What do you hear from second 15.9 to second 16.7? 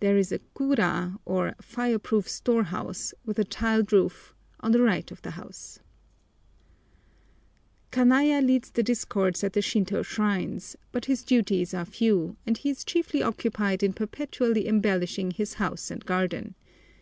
and garden.